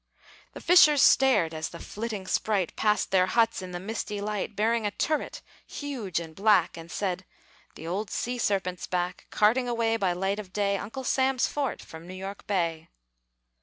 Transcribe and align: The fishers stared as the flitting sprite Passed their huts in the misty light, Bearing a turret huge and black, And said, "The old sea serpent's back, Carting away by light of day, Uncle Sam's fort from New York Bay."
The 0.53 0.61
fishers 0.61 0.99
stared 0.99 1.53
as 1.53 1.69
the 1.69 1.77
flitting 1.77 2.25
sprite 2.25 2.75
Passed 2.75 3.11
their 3.11 3.27
huts 3.27 3.61
in 3.61 3.69
the 3.69 3.79
misty 3.79 4.19
light, 4.19 4.55
Bearing 4.55 4.83
a 4.83 4.89
turret 4.89 5.43
huge 5.67 6.19
and 6.19 6.33
black, 6.35 6.75
And 6.75 6.89
said, 6.89 7.23
"The 7.75 7.85
old 7.85 8.09
sea 8.09 8.39
serpent's 8.39 8.87
back, 8.87 9.27
Carting 9.29 9.69
away 9.69 9.97
by 9.97 10.13
light 10.13 10.39
of 10.39 10.51
day, 10.53 10.75
Uncle 10.75 11.03
Sam's 11.03 11.45
fort 11.45 11.83
from 11.83 12.07
New 12.07 12.15
York 12.15 12.47
Bay." 12.47 12.89